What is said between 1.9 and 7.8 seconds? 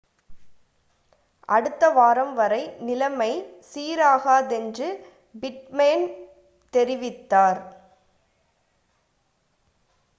வாரம் வரை நிலைமை சீராகாதென்று பிட்மேன் தெரிவித்தார்